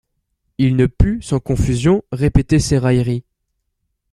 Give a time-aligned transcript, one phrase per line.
[0.57, 3.23] Il ne put, sans confusion, répéter ses railleries.